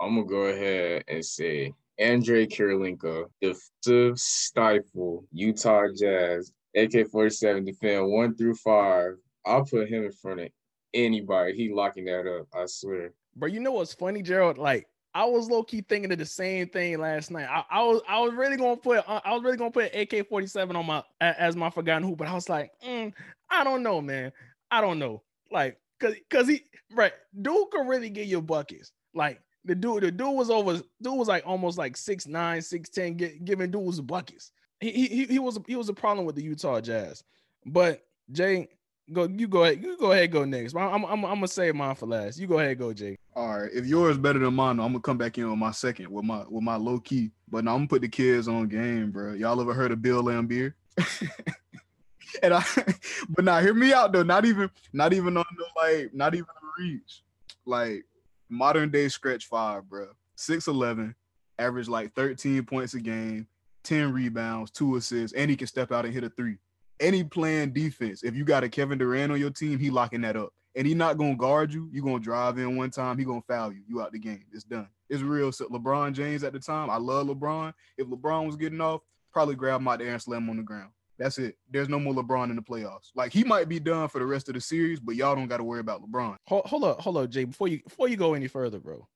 [0.00, 8.36] I'm gonna go ahead and say Andre Kirilenko, defensive stifle, Utah Jazz, AK-47 defend one
[8.36, 9.14] through five.
[9.46, 10.48] I'll put him in front of
[10.94, 11.56] anybody.
[11.56, 12.46] He locking that up.
[12.54, 13.12] I swear.
[13.34, 14.58] But you know what's funny, Gerald?
[14.58, 17.48] Like I was low key thinking of the same thing last night.
[17.48, 20.46] I, I was I was really gonna put I was really gonna put AK forty
[20.46, 23.12] seven on my as my forgotten hoop, but I was like, mm,
[23.50, 24.32] I don't know, man.
[24.70, 26.62] I don't know, like, cause cause he
[26.94, 28.92] right, dude can really get your buckets.
[29.14, 32.88] Like the dude, the dude was over, dude was like almost like six nine, six
[32.90, 34.52] ten, get, giving dudes buckets.
[34.80, 37.24] He he he was he was a problem with the Utah Jazz,
[37.64, 38.68] but Jay,
[39.12, 40.74] go you go ahead you go ahead go next.
[40.76, 42.38] I'm, I'm, I'm, gonna save mine for last.
[42.38, 43.16] You go ahead go jay.
[43.34, 46.10] All right if yours better than mine i'm gonna come back in on my second
[46.10, 47.30] with my with my low key.
[47.48, 50.22] But now i'm gonna put the kids on game bro y'all ever heard of bill
[50.22, 50.74] Laimbeer
[52.42, 52.64] and i
[53.30, 56.46] but now hear me out though not even not even on the like not even
[56.78, 57.22] reach
[57.66, 58.04] like
[58.48, 61.14] modern day stretch five bro 6'11
[61.58, 63.46] average like 13 points a game
[63.84, 66.58] 10 rebounds two assists and he can step out and hit a three
[67.00, 70.36] any playing defense, if you got a Kevin Durant on your team, he locking that
[70.36, 70.52] up.
[70.74, 73.72] and he not gonna guard you, you gonna drive in one time, he gonna foul
[73.72, 74.44] you, you out the game.
[74.52, 74.88] It's done.
[75.08, 75.50] It's real.
[75.50, 77.72] So LeBron James at the time, I love LeBron.
[77.96, 79.00] If LeBron was getting off,
[79.32, 80.90] probably grab him out there and slam him on the ground.
[81.18, 81.56] That's it.
[81.70, 83.10] There's no more LeBron in the playoffs.
[83.14, 85.56] Like he might be done for the rest of the series, but y'all don't got
[85.56, 86.36] to worry about LeBron.
[86.46, 87.44] Hold, hold up, hold up, Jay.
[87.44, 89.06] Before you before you go any further, bro,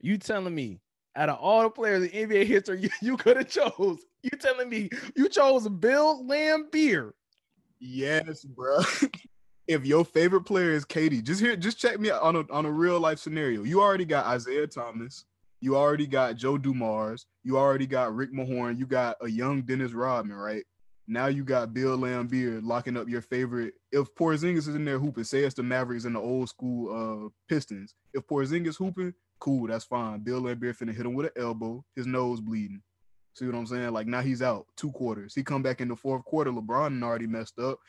[0.00, 0.80] you telling me
[1.16, 4.68] out of all the players in NBA history you, you could have chose, you telling
[4.68, 7.12] me you chose Bill Laimbeer?
[7.80, 8.78] Yes, bro.
[9.66, 12.66] if your favorite player is KD, just here, just check me out on a on
[12.66, 13.64] a real life scenario.
[13.64, 15.24] You already got Isiah Thomas,
[15.60, 19.92] you already got Joe Dumars, you already got Rick Mahorn, you got a young Dennis
[19.92, 20.64] Rodman, right?
[21.10, 23.74] Now you got Bill Laimbeer locking up your favorite.
[23.90, 27.28] If Porzingis is in there hooping, say it's the Mavericks and the old school uh
[27.48, 27.96] Pistons.
[28.14, 30.20] If Porzingis hooping, cool, that's fine.
[30.20, 32.80] Bill Laimbeer finna hit him with an elbow, his nose bleeding.
[33.34, 33.90] See what I'm saying?
[33.90, 35.34] Like now he's out two quarters.
[35.34, 36.52] He come back in the fourth quarter.
[36.52, 37.80] LeBron already messed up.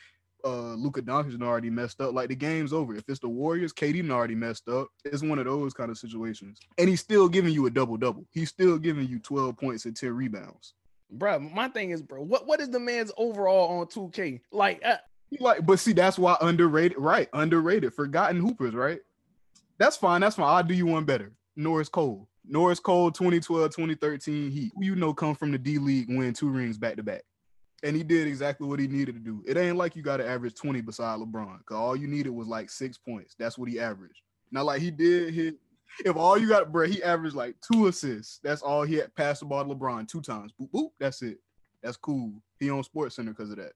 [0.44, 2.14] Uh, Luka Doncic already messed up.
[2.14, 2.92] Like the game's over.
[2.96, 4.88] If it's the Warriors, KD already messed up.
[5.04, 6.58] It's one of those kind of situations.
[6.76, 8.26] And he's still giving you a double double.
[8.32, 10.74] He's still giving you 12 points and 10 rebounds.
[11.12, 14.40] Bro, my thing is, bro, what what is the man's overall on 2K?
[14.50, 14.96] Like, uh,
[15.40, 17.28] like, but see, that's why underrated, right?
[17.32, 19.00] Underrated, forgotten hoopers, right?
[19.78, 20.20] That's fine.
[20.20, 20.46] That's fine.
[20.46, 21.32] I'll do you one better.
[21.56, 22.28] Norris Cole.
[22.44, 24.72] Norris Cole 2012, 2013 Heat.
[24.78, 27.22] You know come from the D League, win two rings back to back.
[27.84, 29.42] And he did exactly what he needed to do.
[29.46, 32.46] It ain't like you got to average 20 beside LeBron, because all you needed was
[32.46, 33.34] like six points.
[33.38, 34.22] That's what he averaged.
[34.52, 35.56] Now, like he did hit,
[36.04, 38.40] if all you got, bro, he averaged like two assists.
[38.42, 40.52] That's all he had passed the ball to LeBron two times.
[40.60, 40.90] Boop, boop.
[40.98, 41.38] That's it.
[41.82, 42.32] That's cool.
[42.58, 43.72] He on Sports Center because of that.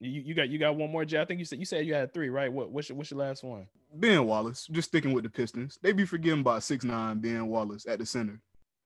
[0.00, 1.20] you, you got you got one more, Jay.
[1.20, 2.52] I think you said you said you had three, right?
[2.52, 3.66] What what's your, what's your last one?
[3.94, 5.78] Ben Wallace, just sticking with the Pistons.
[5.82, 8.40] They be forgetting about six nine Ben Wallace at the center.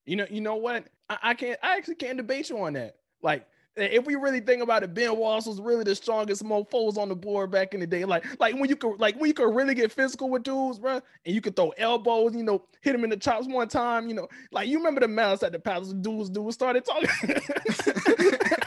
[0.05, 0.87] You know, you know what?
[1.09, 1.59] I, I can't.
[1.63, 2.97] I actually can't debate you on that.
[3.23, 3.47] Like,
[3.81, 7.17] if we really think about it, Ben Wallace was really the strongest mofo's on the
[7.17, 8.05] board back in the day.
[8.05, 11.01] Like, like when you could, like when you could really get physical with dudes, bro,
[11.25, 12.35] and you could throw elbows.
[12.35, 14.09] You know, hit him in the chops one time.
[14.09, 15.93] You know, like you remember the malice at the palace.
[15.93, 17.09] Dudes, dudes started talking.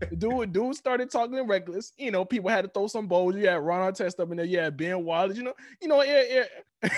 [0.18, 1.92] dude, dude started talking reckless.
[1.96, 3.36] You know, people had to throw some bowls.
[3.36, 4.46] You had Ron Artest up in there.
[4.46, 5.36] You had Ben Wallace.
[5.36, 6.44] You know, you know, yeah,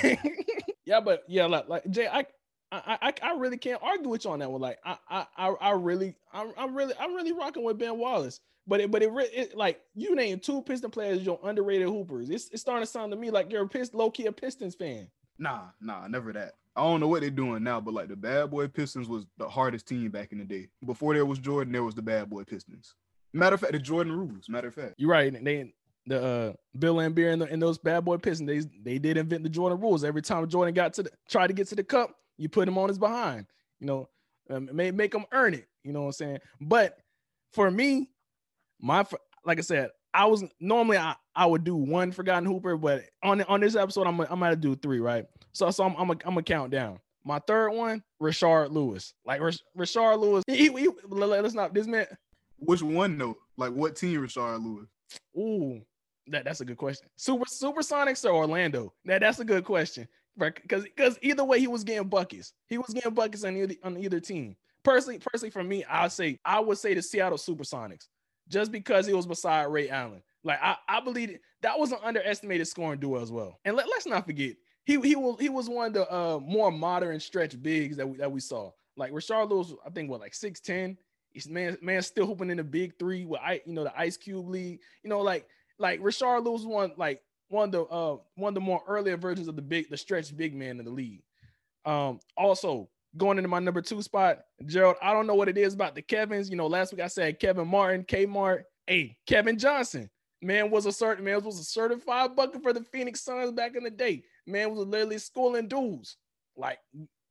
[0.02, 0.16] yeah,
[0.84, 1.00] yeah.
[1.00, 2.24] But yeah, like, like Jay, I,
[2.72, 4.60] I, I, I really can't argue with you on that one.
[4.60, 8.40] Like, I, I, I, I really, I'm, I'm really, I'm really rocking with Ben Wallace.
[8.66, 12.30] But it, but it, it like you named two Piston players, your underrated hoopers.
[12.30, 14.74] It's, it's starting to sound to me like you're a pist, low key a Pistons
[14.74, 15.08] fan.
[15.38, 16.52] Nah, nah, never that.
[16.76, 19.48] I don't know what they're doing now, but like the Bad Boy Pistons was the
[19.48, 20.68] hardest team back in the day.
[20.84, 22.94] Before there was Jordan, there was the Bad Boy Pistons.
[23.32, 24.48] Matter of fact, the Jordan rules.
[24.48, 25.44] Matter of fact, You're right.
[25.44, 25.72] They
[26.06, 29.48] the uh, Bill and, the, and those bad boy Pistons, they they did invent the
[29.48, 30.04] Jordan rules.
[30.04, 32.78] Every time Jordan got to the tried to get to the cup, you put him
[32.78, 33.46] on his behind.
[33.78, 34.08] You know,
[34.50, 35.68] um, make make him earn it.
[35.84, 36.38] You know what I'm saying?
[36.60, 36.98] But
[37.52, 38.10] for me,
[38.80, 39.04] my
[39.44, 43.42] like I said, I was normally I, I would do one forgotten hooper, but on
[43.42, 45.26] on this episode, I'm gonna- I'm gonna do three, right?
[45.52, 46.98] So so I'm I'm gonna I'm gonna count down.
[47.24, 49.12] My third one, Rashard Lewis.
[49.26, 49.40] Like
[49.76, 52.06] Rashard Lewis, he, he, he- let- let's not this man.
[52.56, 53.36] which one though?
[53.56, 54.88] Like what team Rashard Lewis?
[55.36, 55.82] Ooh,
[56.28, 57.08] that, that's a good question.
[57.16, 58.92] Super Supersonics or Orlando?
[59.04, 60.08] That that's a good question.
[60.38, 62.52] Because because either way, he was getting buckets.
[62.66, 64.56] He was getting buckets on either on either team.
[64.82, 68.08] Personally, personally for me, I say I would say the Seattle Supersonics,
[68.48, 70.22] just because he was beside Ray Allen.
[70.42, 73.58] Like I, I believe that was an underestimated scoring duo as well.
[73.64, 76.70] And let, let's not forget, he he was he was one of the uh, more
[76.70, 78.70] modern stretch bigs that we that we saw.
[78.96, 80.96] Like Rashard Lewis, I think what like six ten.
[81.32, 84.16] He's man man still hooping in the big three with I you know the Ice
[84.16, 84.80] Cube League.
[85.02, 85.46] You know like
[85.78, 89.48] like Rashard Lewis one like one of the uh one of the more earlier versions
[89.48, 91.22] of the big the stretch big man in the league.
[91.84, 94.96] Um also going into my number two spot, Gerald.
[95.02, 96.48] I don't know what it is about the Kevins.
[96.48, 98.64] You know, last week I said Kevin Martin, K Mart.
[98.86, 100.08] Hey, Kevin Johnson.
[100.42, 103.84] Man was a certain man was a certified bucket for the Phoenix Suns back in
[103.84, 104.22] the day.
[104.46, 106.16] Man was literally schooling dudes.
[106.56, 106.78] Like,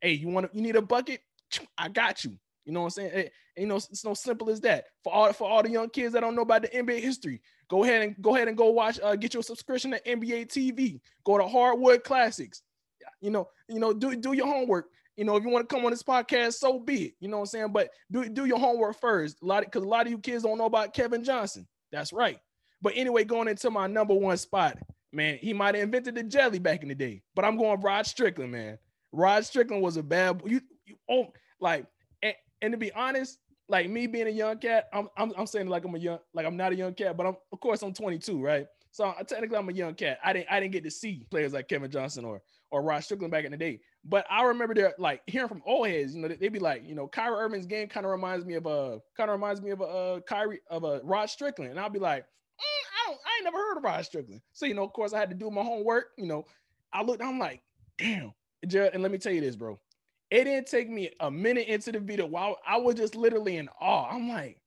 [0.02, 1.22] hey, you want to you need a bucket?
[1.78, 2.38] I got you.
[2.66, 3.12] You know what I'm saying?
[3.14, 4.86] Eh, you know, it's no simple as that.
[5.04, 7.84] For all for all the young kids that don't know about the NBA history, go
[7.84, 9.00] ahead and go ahead and go watch.
[9.02, 11.00] Uh, get your subscription to NBA TV.
[11.24, 12.62] Go to Hardwood Classics.
[13.22, 14.88] You know, you know, do do your homework.
[15.16, 17.14] You know, if you want to come on this podcast, so be it.
[17.20, 17.72] You know what I'm saying?
[17.72, 19.42] But do do your homework first.
[19.42, 21.68] A lot because a lot of you kids don't know about Kevin Johnson.
[21.92, 22.40] That's right.
[22.82, 24.78] But anyway, going into my number one spot,
[25.12, 27.22] man, he might have invented the jelly back in the day.
[27.36, 28.78] But I'm going Rod Strickland, man.
[29.12, 31.86] Rod Strickland was a bad you, you oh like
[32.22, 35.68] and, and to be honest, like me being a young cat, I'm, I'm I'm saying
[35.68, 37.94] like I'm a young like I'm not a young cat, but I'm of course I'm
[37.94, 38.68] 22, right?
[38.92, 40.20] So uh, technically I'm a young cat.
[40.24, 43.32] I didn't I didn't get to see players like Kevin Johnson or or Rod Strickland
[43.32, 43.80] back in the day.
[44.04, 46.96] But I remember they're like hearing from old heads, you know, they'd be like, you
[46.96, 49.82] know, Kyrie Irving's game kind of reminds me of a kind of reminds me of
[49.82, 53.36] a uh, Kyrie of a Rod Strickland, and I'll be like, "Mm, I don't, I
[53.38, 54.42] ain't never heard of Rod Strickland.
[54.54, 56.08] So you know, of course, I had to do my homework.
[56.18, 56.46] You know,
[56.92, 57.62] I looked, I'm like,
[57.98, 58.34] damn.
[58.62, 59.80] And let me tell you this, bro.
[60.32, 63.68] It didn't take me a minute into the video while I was just literally in
[63.82, 64.10] awe.
[64.12, 64.58] I'm like,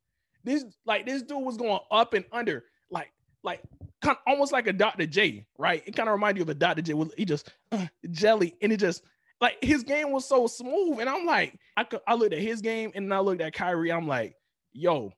[0.45, 3.13] this, like this dude was going up and under, like,
[3.45, 3.61] like
[4.03, 5.07] kind of almost like a Dr.
[5.07, 5.83] J, right?
[5.87, 6.83] It kind of reminded you of a Dr.
[6.83, 6.95] J.
[7.17, 9.05] He just uh, jelly, and it just
[9.41, 11.01] like his game was so smooth.
[11.01, 13.93] And I'm like, I could, I looked at his game and I looked at Kyrie.
[13.93, 14.37] I'm like,
[14.73, 15.13] yo,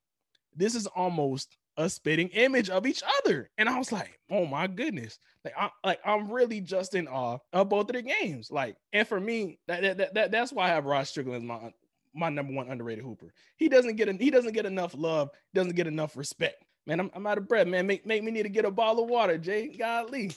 [0.56, 3.50] this is almost a spitting image of each other.
[3.58, 5.18] And I was like, oh my goodness.
[5.44, 8.50] Like, I, like I'm really just in awe of both of the games.
[8.50, 11.72] Like, and for me, that, that, that that's why I have Rod Strickland as my
[12.14, 13.32] my number one underrated hooper.
[13.56, 16.64] He doesn't get a, he doesn't get enough love, doesn't get enough respect.
[16.86, 17.86] Man, I'm, I'm out of breath, man.
[17.86, 19.68] Make, make me need to get a bottle of water, Jay.
[19.68, 20.32] Golly.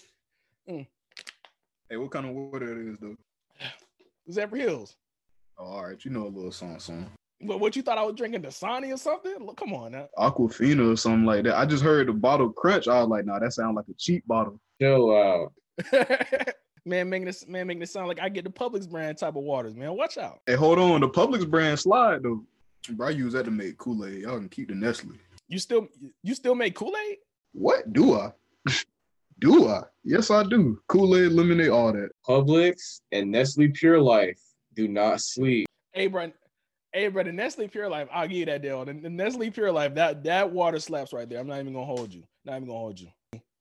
[0.69, 0.87] Mm.
[1.89, 3.15] Hey, what kind of water it is, though?
[4.31, 4.95] Zephyrhills.
[5.57, 7.09] Oh, all right, you know a little song, song.
[7.41, 9.35] But what you thought I was drinking Dasani or something?
[9.39, 10.07] Look, come on now.
[10.17, 11.57] Aquafina or something like that.
[11.57, 12.87] I just heard the bottle crunch.
[12.87, 14.59] I was like, nah, that sounds like a cheap bottle.
[14.81, 15.53] Chill out.
[16.85, 19.43] man, making this man making it sound like I get the Publix brand type of
[19.43, 19.95] waters, man.
[19.95, 20.39] Watch out.
[20.47, 21.01] Hey, hold on.
[21.01, 22.43] The Publix brand slide though.
[22.89, 24.21] Bro, I use that to make Kool-Aid.
[24.21, 25.11] Y'all can keep the Nestle.
[25.47, 25.87] You still
[26.23, 27.17] you still make Kool-Aid?
[27.53, 28.31] What do I?
[29.39, 29.83] do I?
[30.03, 30.81] Yes, I do.
[30.87, 32.09] Kool-Aid, lemonade, all that.
[32.27, 34.39] Publix and Nestle Pure Life
[34.73, 35.67] do not sleep.
[35.91, 36.31] Hey, bro.
[36.93, 38.83] Hey, bro, the Nestle Pure Life, I'll give you that deal.
[38.85, 41.39] The, Nestle Pure Life, that that water slaps right there.
[41.39, 42.23] I'm not even gonna hold you.
[42.45, 43.09] Not even gonna hold you.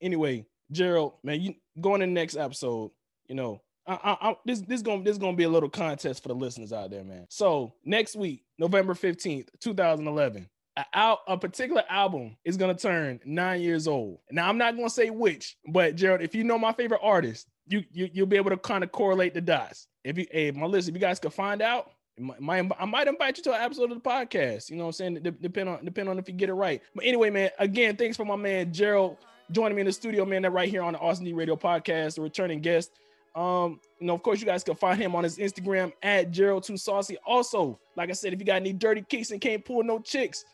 [0.01, 2.93] Anyway, Gerald, man, you going to the next episode.
[3.29, 6.29] You know, I, I, I, this this gonna this gonna be a little contest for
[6.29, 7.27] the listeners out there, man.
[7.29, 13.21] So next week, November fifteenth, two thousand eleven, a, a particular album is gonna turn
[13.25, 14.19] nine years old.
[14.31, 17.83] Now I'm not gonna say which, but Gerald, if you know my favorite artist, you,
[17.91, 19.89] you you'll be able to kind of correlate the dots.
[20.05, 23.43] If you, hey, my list, if you guys could find out, I might invite you
[23.45, 24.71] to an episode of the podcast.
[24.71, 25.37] You know what I'm saying?
[25.41, 26.81] Depend on depend on if you get it right.
[26.95, 29.19] But anyway, man, again, thanks for my man Gerald
[29.51, 30.43] joining me in the studio, man.
[30.43, 32.93] That right here on the Austin D Radio podcast, the returning guest.
[33.35, 36.65] Um, you know, of course, you guys can find him on his Instagram at Gerald
[36.65, 37.19] Too Saucy.
[37.27, 40.47] Also, like I said, if you got any dirty kicks and can't pull no chicks,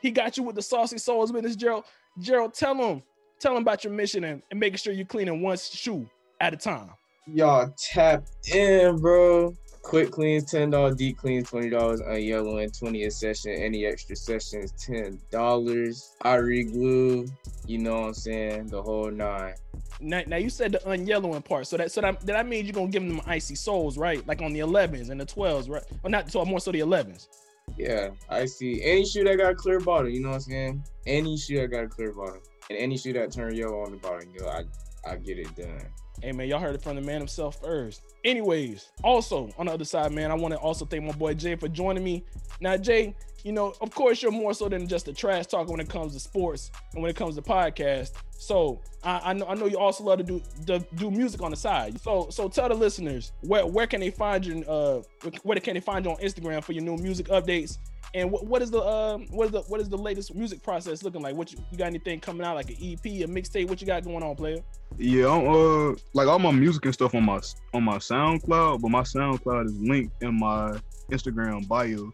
[0.00, 1.84] he got you with the saucy soles business, Gerald.
[2.18, 3.02] Gerald, tell him,
[3.38, 6.08] tell him about your mission and, and making sure you're cleaning one shoe
[6.40, 6.90] at a time.
[7.26, 9.54] Y'all tap in, bro.
[9.84, 10.96] Quick clean, ten dollars.
[10.96, 12.00] Deep clean, twenty dollars.
[12.00, 13.52] On yellow and twenty a session.
[13.52, 16.16] Any extra sessions, ten dollars.
[16.22, 17.30] I reglue.
[17.66, 18.68] You know what I'm saying?
[18.68, 19.54] The whole nine.
[20.00, 22.88] Now, now you said the unyellowing part, so that so that that means you're gonna
[22.90, 24.26] give them icy soles, right?
[24.26, 25.84] Like on the 11s and the 12s, right?
[26.02, 27.28] Or not, so more so the 11s.
[27.76, 30.10] Yeah, I see any shoe that got a clear bottom.
[30.10, 30.84] You know what I'm saying?
[31.06, 33.98] Any shoe that got a clear bottom, and any shoe that turn yellow on the
[33.98, 34.64] bottom, you know, I
[35.06, 35.86] I get it done.
[36.22, 38.02] Hey man, y'all heard it from the man himself first.
[38.24, 41.56] Anyways, also on the other side, man, I want to also thank my boy Jay
[41.56, 42.24] for joining me.
[42.60, 45.80] Now, Jay, you know, of course, you're more so than just a trash talker when
[45.80, 48.12] it comes to sports and when it comes to podcast.
[48.38, 51.50] So I, I know I know you also love to do to do music on
[51.50, 52.00] the side.
[52.00, 55.02] So so tell the listeners where where can they find you uh
[55.42, 57.78] where can they find you on Instagram for your new music updates
[58.14, 61.02] and what, what is the uh, what is the what is the latest music process
[61.02, 61.34] looking like?
[61.34, 63.68] What you, you got anything coming out like an EP, a mixtape?
[63.68, 64.58] What you got going on, player?
[64.96, 67.40] Yeah, I'm, uh, like all my music and stuff on my
[67.74, 70.78] on my SoundCloud, but my SoundCloud is linked in my
[71.10, 72.12] Instagram bio.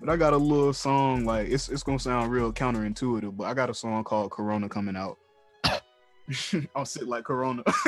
[0.00, 3.54] But I got a little song like it's it's gonna sound real counterintuitive, but I
[3.54, 5.18] got a song called Corona coming out.
[6.74, 7.62] I'll sit like Corona.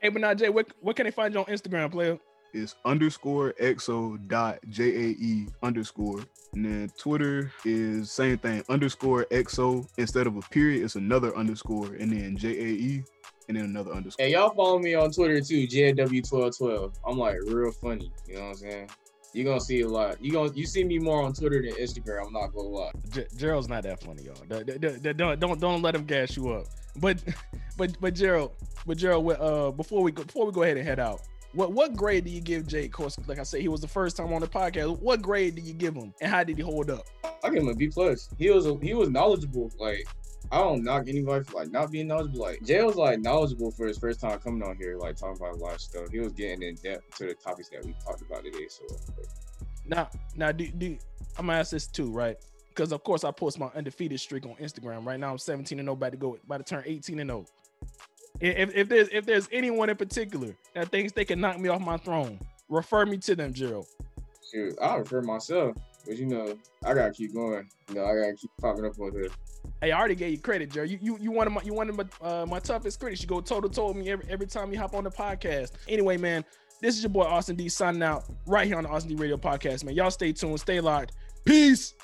[0.00, 2.18] hey, but now Jay, what what can they find you on Instagram, player?
[2.54, 6.20] Is underscore exo dot jae underscore.
[6.54, 9.86] And then Twitter is same thing, underscore exo.
[9.98, 13.04] Instead of a period, it's another underscore and then jae
[13.48, 14.24] and then another underscore.
[14.24, 16.94] Hey, y'all follow me on Twitter too, JW1212.
[17.06, 18.12] I'm like real funny.
[18.26, 18.90] You know what I'm saying?
[19.34, 20.22] You're gonna see a lot.
[20.24, 22.28] You gonna you see me more on Twitter than Instagram.
[22.28, 22.92] I'm not gonna lie.
[23.10, 24.36] J- Gerald's not that funny, y'all.
[24.48, 26.66] Don't don't don't let him gas you up.
[27.00, 27.20] But
[27.76, 28.52] but but Gerald,
[28.86, 31.22] but Gerald, uh, before we go before we go ahead and head out,
[31.54, 32.86] what what grade do you give Jay?
[32.86, 34.98] Of course, like I said, he was the first time on the podcast.
[35.00, 37.06] What grade do you give him, and how did he hold up?
[37.42, 38.28] I give him a B plus.
[38.38, 39.70] He was a, he was knowledgeable.
[39.78, 40.06] Like
[40.50, 42.40] I don't knock anybody for like not being knowledgeable.
[42.40, 45.54] Like Jay was like knowledgeable for his first time coming on here, like talking about
[45.54, 46.10] a lot of stuff.
[46.10, 48.66] He was getting in depth to the topics that we talked about today.
[48.68, 48.84] So
[49.86, 50.98] now, now do, do
[51.38, 52.36] I'm gonna ask this too, right?
[52.68, 55.06] Because of course I post my undefeated streak on Instagram.
[55.06, 57.46] Right now I'm 17 and 0, about to go about to turn 18 and 0.
[58.44, 61.80] If, if there's if there's anyone in particular that thinks they can knock me off
[61.80, 62.38] my throne,
[62.68, 63.86] refer me to them, Gerald.
[64.52, 65.76] Shoot, I'll refer myself,
[66.06, 67.66] but you know, I gotta keep going.
[67.88, 69.28] You know, I gotta keep popping up on here.
[69.80, 70.90] Hey, I already gave you credit, Gerald.
[70.90, 73.22] You you you one of my you one of my uh, my toughest critics.
[73.22, 75.72] You go toe to toe with me every every time you hop on the podcast.
[75.88, 76.44] Anyway, man,
[76.82, 79.38] this is your boy Austin D signing out right here on the Austin D Radio
[79.38, 79.94] Podcast, man.
[79.94, 81.12] Y'all stay tuned, stay locked.
[81.46, 81.94] Peace.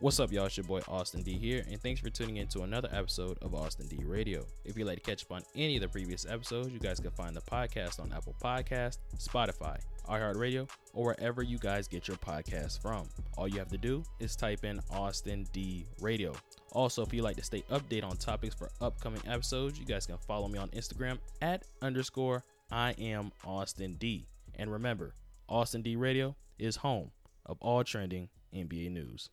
[0.00, 0.46] What's up, y'all?
[0.46, 3.54] It's your boy Austin D here, and thanks for tuning in to another episode of
[3.54, 4.44] Austin D Radio.
[4.64, 7.12] If you'd like to catch up on any of the previous episodes, you guys can
[7.12, 9.78] find the podcast on Apple Podcast, Spotify,
[10.10, 13.08] iHeartRadio, or wherever you guys get your podcasts from.
[13.38, 16.34] All you have to do is type in Austin D Radio.
[16.72, 20.18] Also, if you'd like to stay updated on topics for upcoming episodes, you guys can
[20.18, 24.26] follow me on Instagram at underscore I am Austin D.
[24.56, 25.14] And remember,
[25.48, 27.12] Austin D Radio is home
[27.46, 29.30] of all trending NBA news.